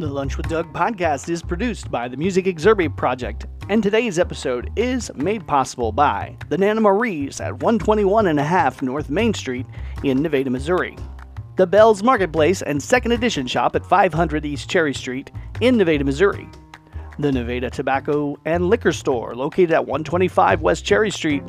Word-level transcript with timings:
The 0.00 0.06
Lunch 0.06 0.38
with 0.38 0.48
Doug 0.48 0.72
podcast 0.72 1.28
is 1.28 1.42
produced 1.42 1.90
by 1.90 2.08
the 2.08 2.16
Music 2.16 2.46
Exurbia 2.46 2.96
Project, 2.96 3.44
and 3.68 3.82
today's 3.82 4.18
episode 4.18 4.70
is 4.74 5.14
made 5.14 5.46
possible 5.46 5.92
by 5.92 6.38
the 6.48 6.56
Nana 6.56 6.80
Marie's 6.80 7.38
at 7.38 7.52
121 7.62 8.28
and 8.28 8.40
a 8.40 8.42
half 8.42 8.80
North 8.80 9.10
Main 9.10 9.34
Street 9.34 9.66
in 10.02 10.22
Nevada, 10.22 10.48
Missouri. 10.48 10.96
The 11.56 11.66
Bell's 11.66 12.02
Marketplace 12.02 12.62
and 12.62 12.82
Second 12.82 13.12
Edition 13.12 13.46
Shop 13.46 13.76
at 13.76 13.84
500 13.84 14.46
East 14.46 14.70
Cherry 14.70 14.94
Street 14.94 15.30
in 15.60 15.76
Nevada, 15.76 16.02
Missouri. 16.02 16.48
The 17.18 17.30
Nevada 17.30 17.68
Tobacco 17.68 18.38
and 18.46 18.70
Liquor 18.70 18.92
Store, 18.92 19.34
located 19.34 19.72
at 19.72 19.84
125 19.84 20.62
West 20.62 20.82
Cherry 20.82 21.10
Street 21.10 21.42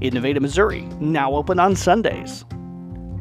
in 0.00 0.12
Nevada, 0.12 0.40
Missouri, 0.40 0.80
now 0.98 1.32
open 1.32 1.60
on 1.60 1.76
Sundays. 1.76 2.44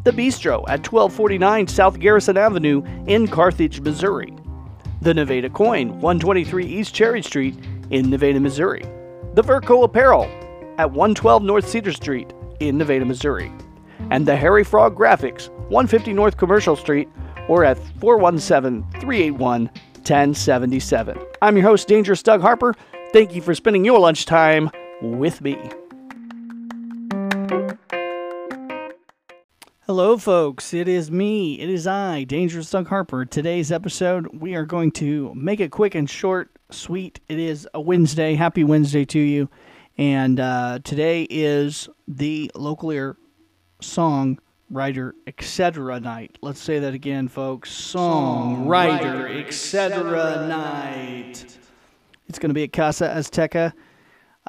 The 0.06 0.12
Bistro 0.12 0.64
at 0.68 0.92
1249 0.92 1.68
South 1.68 2.00
Garrison 2.00 2.36
Avenue 2.36 2.82
in 3.06 3.28
Carthage, 3.28 3.80
Missouri. 3.82 4.36
The 5.02 5.16
Nevada 5.16 5.50
Coin, 5.50 6.00
123 6.00 6.64
East 6.64 6.94
Cherry 6.94 7.24
Street 7.24 7.58
in 7.90 8.12
Nevada, 8.12 8.40
Missouri. 8.40 8.84
The 9.34 9.42
Verco 9.42 9.84
Apparel 9.84 10.26
at 10.78 10.92
112 10.92 11.42
North 11.42 11.68
Cedar 11.68 11.92
Street 11.92 12.32
in 12.60 12.78
Nevada, 12.78 13.04
Missouri. 13.04 13.52
And 14.12 14.28
the 14.28 14.36
Harry 14.36 14.64
Frog 14.64 14.96
Graphics, 14.96 15.50
150 15.70 16.14
North 16.14 16.38
Commercial 16.38 16.76
Street 16.76 17.10
or 17.48 17.66
at 17.66 17.80
417 18.00 18.84
381 19.02 19.72
1077. 19.96 21.18
I'm 21.42 21.58
your 21.58 21.66
host, 21.66 21.88
Dangerous 21.88 22.22
Doug 22.22 22.42
Harper. 22.42 22.76
Thank 23.12 23.34
you 23.34 23.42
for 23.42 23.56
spending 23.56 23.84
your 23.84 24.00
lunchtime 24.00 24.70
with 25.02 25.42
me. 25.42 25.58
Hello, 29.92 30.18
folks. 30.18 30.74
It 30.74 30.88
is 30.88 31.12
me. 31.12 31.60
It 31.60 31.70
is 31.70 31.86
I, 31.86 32.24
Dangerous 32.24 32.70
Doug 32.70 32.88
Harper. 32.88 33.26
Today's 33.26 33.74
episode, 33.74 34.26
we 34.32 34.56
are 34.56 34.64
going 34.66 34.90
to 34.94 35.34
make 35.36 35.60
it 35.60 35.70
quick 35.70 35.96
and 35.96 36.10
short, 36.10 36.50
sweet. 36.70 37.20
It 37.28 37.38
is 37.38 37.68
a 37.74 37.82
Wednesday. 37.82 38.36
Happy 38.36 38.64
Wednesday 38.64 39.04
to 39.04 39.20
you. 39.20 39.50
And 39.98 40.40
uh, 40.40 40.80
today 40.86 41.24
is 41.30 41.90
the 42.08 42.50
local 42.56 42.90
ear 42.92 43.18
song 43.82 44.40
writer 44.70 45.14
etc 45.28 46.00
night 46.00 46.38
let's 46.42 46.62
say 46.62 46.80
that 46.80 46.94
again 46.94 47.28
folks 47.28 47.70
song 47.70 48.66
writer 48.66 49.28
etc 49.28 50.48
night 50.48 51.58
it's 52.30 52.40
going 52.40 52.50
to 52.50 52.54
be 52.54 52.64
at 52.64 52.72
casa 52.72 53.14
azteca 53.14 53.74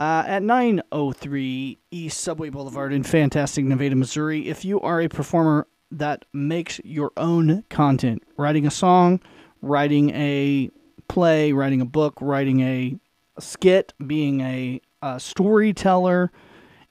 uh, 0.03 0.25
at 0.27 0.42
903 0.42 1.78
East 1.92 2.20
Subway 2.20 2.50
Boulevard 2.50 2.92
in 2.92 3.05
fantastic 3.05 3.64
Nevada, 3.64 3.95
Missouri. 3.95 4.48
If 4.48 4.64
you 4.64 4.81
are 4.81 5.00
a 5.00 5.09
performer 5.09 5.69
that 5.92 6.25
makes 6.33 6.81
your 6.83 7.12
own 7.17 7.62
content, 7.70 8.25
writing 8.36 8.67
a 8.67 8.70
song, 8.72 9.20
writing 9.61 10.11
a 10.11 10.70
play, 11.06 11.53
writing 11.53 11.81
a 11.81 11.84
book, 11.84 12.14
writing 12.20 12.62
a, 12.62 12.98
skit, 13.39 13.92
being 14.05 14.41
a, 14.41 14.81
a 15.03 15.20
storyteller, 15.20 16.33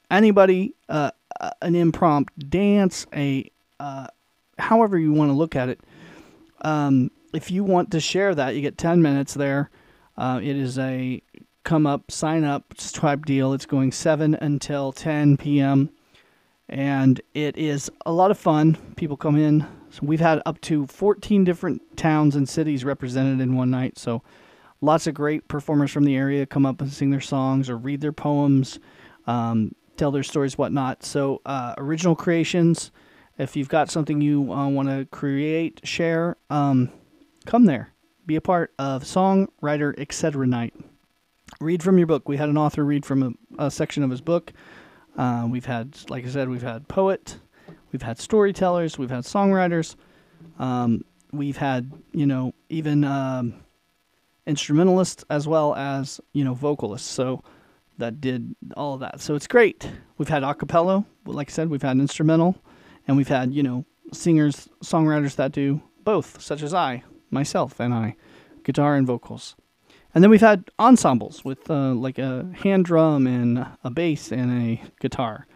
anybody, 0.09 0.73
uh, 0.87 1.11
an 1.61 1.75
impromptu 1.75 2.45
dance, 2.47 3.05
a 3.13 3.51
uh, 3.81 4.07
however 4.57 4.97
you 4.97 5.11
want 5.11 5.27
to 5.27 5.33
look 5.33 5.57
at 5.57 5.67
it. 5.67 5.81
Um, 6.61 7.11
if 7.33 7.51
you 7.51 7.65
want 7.65 7.91
to 7.91 7.99
share 7.99 8.33
that, 8.35 8.55
you 8.55 8.61
get 8.61 8.77
10 8.77 9.01
minutes 9.01 9.33
there. 9.33 9.69
Uh, 10.17 10.39
it 10.41 10.55
is 10.55 10.79
a 10.79 11.21
come 11.63 11.85
up, 11.85 12.11
sign 12.11 12.43
up 12.43 12.73
type 12.75 13.25
deal. 13.25 13.53
It's 13.53 13.65
going 13.65 13.91
7 13.91 14.35
until 14.35 14.91
10 14.91 15.37
p.m. 15.37 15.89
And 16.69 17.21
it 17.33 17.57
is 17.57 17.91
a 18.05 18.11
lot 18.11 18.31
of 18.31 18.37
fun. 18.37 18.77
People 18.95 19.17
come 19.17 19.37
in. 19.37 19.67
So 19.89 19.99
we've 20.03 20.21
had 20.21 20.41
up 20.45 20.61
to 20.61 20.87
14 20.87 21.43
different 21.43 21.97
towns 21.97 22.35
and 22.35 22.47
cities 22.47 22.85
represented 22.85 23.41
in 23.41 23.55
one 23.55 23.69
night. 23.69 23.97
So 23.97 24.23
lots 24.79 25.05
of 25.05 25.13
great 25.13 25.47
performers 25.47 25.91
from 25.91 26.05
the 26.05 26.15
area 26.15 26.45
come 26.45 26.65
up 26.65 26.81
and 26.81 26.91
sing 26.91 27.11
their 27.11 27.19
songs 27.19 27.69
or 27.69 27.77
read 27.77 27.99
their 28.01 28.13
poems, 28.13 28.79
um, 29.27 29.75
tell 29.97 30.11
their 30.11 30.23
stories, 30.23 30.57
whatnot. 30.57 31.03
So 31.03 31.41
uh, 31.45 31.75
original 31.77 32.15
creations. 32.15 32.91
If 33.37 33.55
you've 33.55 33.69
got 33.69 33.89
something 33.89 34.21
you 34.21 34.51
uh, 34.53 34.67
want 34.67 34.87
to 34.87 35.05
create, 35.11 35.81
share, 35.83 36.37
um, 36.49 36.89
come 37.45 37.65
there. 37.65 37.93
Be 38.25 38.35
a 38.35 38.41
part 38.41 38.73
of 38.79 39.03
Songwriter 39.03 39.97
Etc. 39.99 40.45
Night 40.47 40.73
read 41.59 41.83
from 41.83 41.97
your 41.97 42.07
book. 42.07 42.27
We 42.27 42.37
had 42.37 42.49
an 42.49 42.57
author 42.57 42.83
read 42.83 43.05
from 43.05 43.37
a, 43.57 43.65
a 43.65 43.71
section 43.71 44.03
of 44.03 44.09
his 44.09 44.21
book. 44.21 44.53
Uh, 45.17 45.47
we've 45.49 45.65
had, 45.65 45.97
like 46.09 46.25
I 46.25 46.29
said, 46.29 46.49
we've 46.49 46.61
had 46.61 46.87
poet, 46.87 47.37
we've 47.91 48.01
had 48.01 48.19
storytellers, 48.19 48.97
we've 48.97 49.09
had 49.09 49.23
songwriters, 49.23 49.95
um, 50.59 51.03
we've 51.33 51.57
had 51.57 51.91
you 52.13 52.25
know 52.25 52.53
even 52.69 53.03
um, 53.03 53.55
instrumentalists 54.47 55.25
as 55.29 55.47
well 55.47 55.75
as 55.75 56.21
you 56.33 56.43
know 56.43 56.53
vocalists. 56.53 57.09
So 57.09 57.43
that 57.97 58.21
did 58.21 58.55
all 58.77 58.93
of 58.93 59.01
that. 59.01 59.19
So 59.21 59.35
it's 59.35 59.47
great. 59.47 59.89
We've 60.17 60.29
had 60.29 60.43
acapella, 60.43 61.05
like 61.25 61.49
I 61.49 61.53
said, 61.53 61.69
we've 61.69 61.81
had 61.81 61.97
instrumental, 61.97 62.55
and 63.07 63.17
we've 63.17 63.27
had 63.27 63.53
you 63.53 63.63
know 63.63 63.85
singers, 64.13 64.69
songwriters 64.83 65.35
that 65.35 65.51
do 65.51 65.81
both, 66.03 66.41
such 66.41 66.63
as 66.63 66.73
I, 66.73 67.03
myself, 67.29 67.79
and 67.79 67.93
I, 67.93 68.15
guitar 68.63 68.95
and 68.95 69.05
vocals. 69.05 69.55
And 70.13 70.23
then 70.23 70.29
we've 70.29 70.41
had 70.41 70.69
ensembles 70.77 71.45
with 71.45 71.69
uh, 71.69 71.93
like 71.93 72.19
a 72.19 72.49
hand 72.63 72.85
drum 72.85 73.27
and 73.27 73.65
a 73.83 73.89
bass 73.89 74.31
and 74.31 74.51
a 74.51 74.81
guitar 74.99 75.47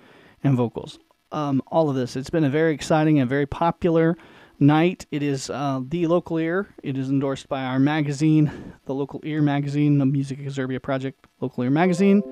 and 0.43 0.55
vocals. 0.55 0.97
Um, 1.31 1.61
all 1.67 1.89
of 1.89 1.95
this. 1.95 2.15
It's 2.15 2.29
been 2.29 2.45
a 2.45 2.49
very 2.49 2.73
exciting 2.73 3.19
and 3.19 3.29
very 3.29 3.45
popular 3.45 4.15
night. 4.59 5.05
It 5.11 5.21
is 5.21 5.49
uh, 5.49 5.81
the 5.85 6.07
local 6.07 6.37
ear. 6.37 6.73
It 6.83 6.97
is 6.97 7.09
endorsed 7.09 7.49
by 7.49 7.63
our 7.63 7.79
magazine, 7.79 8.73
the 8.85 8.93
local 8.93 9.19
ear 9.23 9.41
magazine, 9.41 9.97
the 9.97 10.05
Music 10.05 10.39
Exurbia 10.39 10.81
Project 10.81 11.25
local 11.41 11.63
ear 11.63 11.69
magazine. 11.71 12.23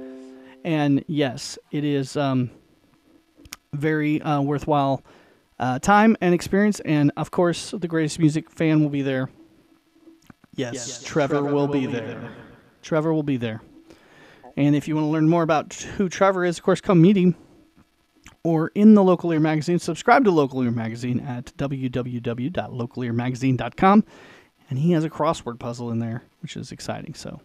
And 0.63 1.03
yes, 1.07 1.57
it 1.71 1.83
is 1.83 2.15
um, 2.15 2.51
very 3.73 4.21
uh, 4.21 4.41
worthwhile 4.41 5.03
uh, 5.59 5.79
time 5.79 6.15
and 6.21 6.33
experience. 6.33 6.79
And 6.81 7.11
of 7.17 7.31
course, 7.31 7.71
the 7.71 7.87
greatest 7.87 8.19
music 8.19 8.49
fan 8.49 8.81
will 8.81 8.89
be 8.89 9.01
there 9.01 9.29
Yes, 10.55 10.73
yes 10.73 11.03
Trevor, 11.03 11.35
Trevor, 11.35 11.47
will, 11.47 11.67
will 11.67 11.73
be, 11.73 11.85
there. 11.85 12.07
there. 12.07 12.31
Trevor 12.81 13.13
will 13.13 13.23
be 13.23 13.37
there. 13.37 13.61
And 14.55 14.75
if 14.75 14.87
you 14.87 14.93
want 14.95 15.05
to 15.05 15.11
learn 15.11 15.27
more 15.27 15.41
about 15.43 15.73
who 15.73 16.07
Trevor 16.09 16.45
is, 16.45 16.59
of 16.59 16.63
course, 16.63 16.79
come 16.79 17.01
meet 17.01 17.17
him 17.17 17.35
or 18.43 18.71
in 18.75 18.93
the 18.93 19.03
Local 19.03 19.31
Ear 19.31 19.39
Magazine. 19.39 19.79
Subscribe 19.79 20.23
to 20.25 20.31
Local 20.31 20.61
Ear 20.63 20.71
Magazine 20.71 21.21
at 21.21 21.45
www.localearmagazine.com. 21.57 24.03
And 24.69 24.79
he 24.79 24.91
has 24.91 25.03
a 25.03 25.09
crossword 25.09 25.59
puzzle 25.59 25.91
in 25.91 25.99
there, 25.99 26.23
which 26.41 26.55
is 26.57 26.71
exciting. 26.71 27.13
So 27.13 27.41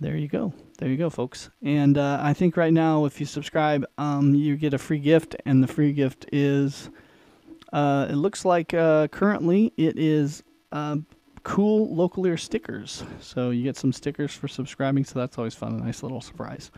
there 0.00 0.16
you 0.16 0.28
go. 0.28 0.52
There 0.78 0.88
you 0.88 0.96
go, 0.96 1.10
folks. 1.10 1.50
And 1.62 1.98
uh, 1.98 2.18
I 2.20 2.34
think 2.34 2.56
right 2.56 2.72
now, 2.72 3.04
if 3.04 3.20
you 3.20 3.26
subscribe, 3.26 3.84
um, 3.98 4.34
you 4.34 4.56
get 4.56 4.74
a 4.74 4.78
free 4.78 4.98
gift. 4.98 5.36
And 5.44 5.62
the 5.62 5.68
free 5.68 5.92
gift 5.92 6.26
is, 6.32 6.90
uh, 7.72 8.08
it 8.10 8.16
looks 8.16 8.44
like 8.44 8.74
uh, 8.74 9.06
currently 9.08 9.72
it 9.76 9.96
is 9.98 10.42
uh, 10.72 10.96
cool 11.42 11.94
local 11.94 12.26
ear 12.26 12.36
stickers. 12.36 13.04
So 13.20 13.50
you 13.50 13.62
get 13.62 13.76
some 13.76 13.92
stickers 13.92 14.32
for 14.32 14.48
subscribing, 14.48 15.04
so 15.04 15.18
that's 15.18 15.38
always 15.38 15.54
fun, 15.54 15.74
a 15.74 15.84
nice 15.84 16.02
little 16.02 16.20
surprise. 16.20 16.70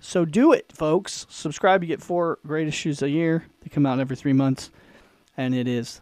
So 0.00 0.24
do 0.24 0.52
it, 0.52 0.70
folks. 0.72 1.26
Subscribe, 1.30 1.82
you 1.82 1.88
get 1.88 2.02
four 2.02 2.38
great 2.46 2.68
issues 2.68 3.02
a 3.02 3.08
year. 3.08 3.44
They 3.60 3.68
come 3.70 3.86
out 3.86 4.00
every 4.00 4.16
three 4.16 4.32
months, 4.32 4.70
and 5.36 5.54
it 5.54 5.66
is, 5.66 6.00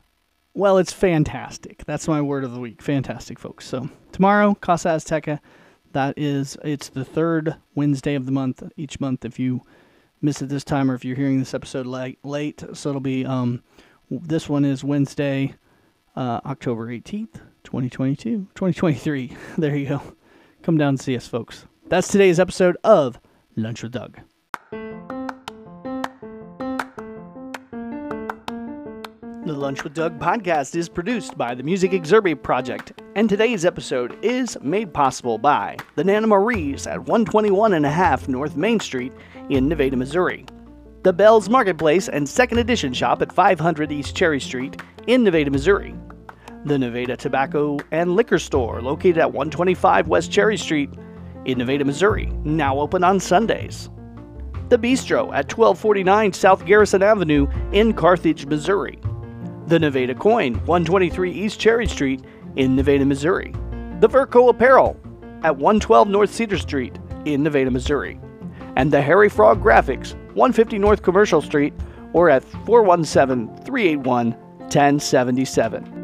well, 0.54 0.78
it's 0.78 0.92
fantastic. 0.92 1.84
That's 1.84 2.08
my 2.08 2.20
word 2.20 2.44
of 2.44 2.52
the 2.52 2.60
week. 2.60 2.82
Fantastic, 2.82 3.38
folks. 3.38 3.66
So 3.66 3.88
tomorrow, 4.10 4.54
Casa 4.54 4.88
Azteca. 4.88 5.40
That 5.92 6.14
is, 6.16 6.56
it's 6.64 6.88
the 6.88 7.04
third 7.04 7.56
Wednesday 7.74 8.14
of 8.14 8.24
the 8.24 8.32
month 8.32 8.62
each 8.76 8.98
month. 8.98 9.26
If 9.26 9.38
you 9.38 9.60
miss 10.22 10.40
it 10.40 10.48
this 10.48 10.64
time, 10.64 10.90
or 10.90 10.94
if 10.94 11.04
you're 11.04 11.16
hearing 11.16 11.38
this 11.38 11.52
episode 11.52 11.86
late, 11.86 12.18
late 12.24 12.64
so 12.72 12.88
it'll 12.88 13.00
be 13.00 13.26
um, 13.26 13.62
this 14.10 14.48
one 14.48 14.64
is 14.64 14.82
Wednesday, 14.82 15.54
uh, 16.16 16.40
October 16.46 16.88
18th. 16.88 17.40
2022, 17.72 18.48
2023. 18.54 19.34
There 19.56 19.74
you 19.74 19.88
go. 19.88 20.02
Come 20.62 20.76
down 20.76 20.90
and 20.90 21.00
see 21.00 21.16
us, 21.16 21.26
folks. 21.26 21.64
That's 21.88 22.06
today's 22.06 22.38
episode 22.38 22.76
of 22.84 23.18
Lunch 23.56 23.82
with 23.82 23.92
Doug. 23.92 24.18
The 29.46 29.54
Lunch 29.54 29.84
with 29.84 29.94
Doug 29.94 30.18
podcast 30.18 30.76
is 30.76 30.90
produced 30.90 31.38
by 31.38 31.54
the 31.54 31.62
Music 31.62 31.92
Exurbia 31.92 32.40
Project, 32.40 32.92
and 33.16 33.26
today's 33.26 33.64
episode 33.64 34.22
is 34.22 34.58
made 34.60 34.92
possible 34.92 35.38
by 35.38 35.78
the 35.94 36.04
Nana 36.04 36.26
Marie's 36.26 36.86
at 36.86 36.98
121 36.98 37.72
and 37.72 37.86
a 37.86 37.90
half 37.90 38.28
North 38.28 38.54
Main 38.54 38.80
Street 38.80 39.14
in 39.48 39.66
Nevada, 39.66 39.96
Missouri. 39.96 40.44
The 41.04 41.12
Bell's 41.14 41.48
Marketplace 41.48 42.10
and 42.10 42.28
Second 42.28 42.58
Edition 42.58 42.92
Shop 42.92 43.22
at 43.22 43.32
500 43.32 43.90
East 43.90 44.14
Cherry 44.14 44.40
Street 44.40 44.78
in 45.06 45.24
Nevada, 45.24 45.50
Missouri 45.50 45.94
the 46.64 46.78
Nevada 46.78 47.16
Tobacco 47.16 47.78
and 47.90 48.14
Liquor 48.14 48.38
Store, 48.38 48.80
located 48.80 49.18
at 49.18 49.32
125 49.32 50.08
West 50.08 50.30
Cherry 50.30 50.56
Street 50.56 50.90
in 51.44 51.58
Nevada, 51.58 51.84
Missouri, 51.84 52.26
now 52.44 52.78
open 52.78 53.02
on 53.02 53.18
Sundays. 53.18 53.88
The 54.68 54.78
Bistro 54.78 55.24
at 55.34 55.52
1249 55.52 56.32
South 56.32 56.64
Garrison 56.64 57.02
Avenue 57.02 57.46
in 57.72 57.92
Carthage, 57.92 58.46
Missouri. 58.46 58.98
The 59.66 59.78
Nevada 59.78 60.14
Coin, 60.14 60.54
123 60.66 61.32
East 61.32 61.58
Cherry 61.58 61.86
Street 61.86 62.22
in 62.56 62.76
Nevada, 62.76 63.04
Missouri. 63.04 63.52
The 64.00 64.08
Verco 64.08 64.48
Apparel 64.48 64.96
at 65.42 65.56
112 65.56 66.08
North 66.08 66.32
Cedar 66.32 66.58
Street 66.58 66.98
in 67.24 67.42
Nevada, 67.42 67.70
Missouri, 67.70 68.18
and 68.76 68.92
the 68.92 69.02
Harry 69.02 69.28
Frog 69.28 69.62
Graphics, 69.62 70.14
150 70.34 70.78
North 70.78 71.02
Commercial 71.02 71.40
Street, 71.40 71.74
or 72.12 72.28
at 72.30 72.44
417 72.66 73.48
381 73.64 74.32
1077. 74.32 76.01